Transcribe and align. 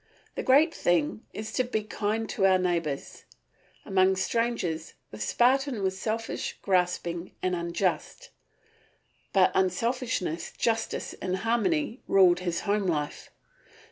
The 0.33 0.41
great 0.41 0.73
thing 0.73 1.27
is 1.31 1.53
to 1.53 1.63
be 1.63 1.83
kind 1.83 2.27
to 2.29 2.43
our 2.47 2.57
neighbours. 2.57 3.25
Among 3.85 4.15
strangers 4.15 4.95
the 5.11 5.19
Spartan 5.19 5.83
was 5.83 5.99
selfish, 5.99 6.57
grasping, 6.63 7.33
and 7.43 7.55
unjust, 7.55 8.31
but 9.31 9.51
unselfishness, 9.53 10.53
justice, 10.53 11.13
and 11.21 11.37
harmony 11.45 12.01
ruled 12.07 12.39
his 12.39 12.61
home 12.61 12.87
life. 12.87 13.29